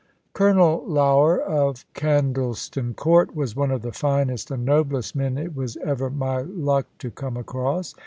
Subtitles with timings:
[0.33, 5.77] Colonel Lougher, of Candleston Court, was one of the finest and noblest men it was
[5.77, 7.93] ever my luck to come across.